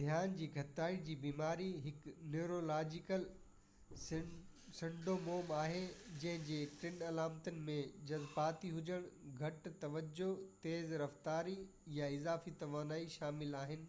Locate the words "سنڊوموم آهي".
4.02-5.82